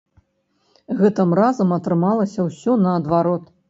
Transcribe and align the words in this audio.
Гэтым 1.03 1.37
разам 1.41 1.77
атрымалася 1.79 2.51
ўсё 2.51 2.71
наадварот. 2.87 3.43